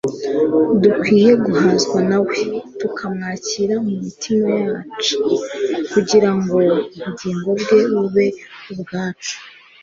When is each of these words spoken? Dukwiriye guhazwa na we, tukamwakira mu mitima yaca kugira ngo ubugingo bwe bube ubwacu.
Dukwiriye 0.81 1.31
guhazwa 1.45 1.99
na 2.09 2.17
we, 2.25 2.37
tukamwakira 2.79 3.75
mu 3.85 3.93
mitima 4.03 4.49
yaca 4.65 5.15
kugira 5.91 6.29
ngo 6.37 6.55
ubugingo 6.97 7.49
bwe 7.59 7.79
bube 7.93 8.27
ubwacu. 8.73 9.35